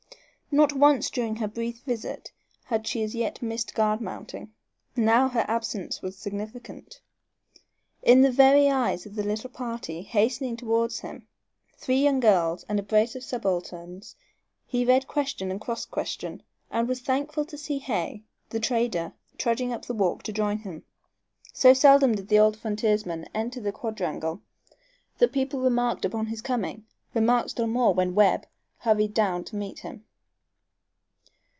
Not 0.53 0.73
once 0.73 1.09
during 1.09 1.37
her 1.37 1.47
brief 1.47 1.79
visit 1.83 2.33
had 2.65 2.85
she 2.85 3.03
as 3.03 3.15
yet 3.15 3.41
missed 3.41 3.73
guard 3.73 4.01
mounting. 4.01 4.51
Now 4.97 5.29
her 5.29 5.45
absence 5.47 6.01
was 6.01 6.17
significant. 6.17 6.99
In 8.03 8.21
the 8.21 8.33
very 8.33 8.69
eyes 8.69 9.05
of 9.05 9.15
the 9.15 9.23
little 9.23 9.49
party 9.49 10.01
hastening 10.01 10.57
toward 10.57 10.91
him 10.91 11.25
three 11.77 12.01
young 12.03 12.19
girls 12.19 12.65
and 12.67 12.77
a 12.77 12.83
brace 12.83 13.15
of 13.15 13.23
subalterns 13.23 14.17
he 14.67 14.83
read 14.83 15.07
question 15.07 15.51
and 15.51 15.61
cross 15.61 15.85
question, 15.85 16.43
and 16.69 16.85
was 16.85 16.99
thankful 16.99 17.45
to 17.45 17.57
see 17.57 17.77
Hay, 17.77 18.23
the 18.49 18.59
trader, 18.59 19.13
trudging 19.37 19.71
up 19.71 19.85
the 19.85 19.93
walk 19.93 20.21
to 20.23 20.33
join 20.33 20.57
him. 20.57 20.83
So 21.53 21.73
seldom 21.73 22.13
did 22.15 22.27
the 22.27 22.39
old 22.39 22.57
frontiersman 22.57 23.23
enter 23.33 23.61
the 23.61 23.71
quadrangle 23.71 24.41
that 25.17 25.31
people 25.31 25.61
remarked 25.61 26.03
upon 26.03 26.25
his 26.25 26.41
coming; 26.41 26.85
remarked 27.13 27.51
still 27.51 27.67
more 27.67 27.93
when 27.93 28.15
Webb 28.15 28.47
hurried 28.79 29.13
down 29.13 29.45
to 29.45 29.55
meet 29.55 29.79
him. 29.79 30.03